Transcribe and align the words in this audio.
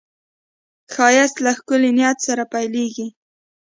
ښایست 0.93 1.35
له 1.45 1.51
ښکلي 1.57 1.91
نیت 1.97 2.17
سره 2.27 2.43
پیلېږي 2.53 3.07